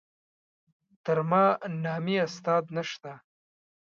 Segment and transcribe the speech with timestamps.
[1.05, 1.45] تر ما
[1.83, 3.13] نامي استاد نشته.